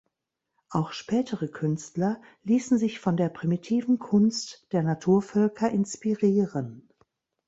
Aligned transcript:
Auch 0.71 0.93
spätere 0.93 1.47
Künstler 1.47 2.19
ließen 2.43 2.79
sich 2.79 2.99
von 2.99 3.17
der 3.17 3.29
primitiven 3.29 3.99
Kunst 3.99 4.65
der 4.71 4.81
Naturvölker 4.81 5.69
inspirieren. 5.69 6.89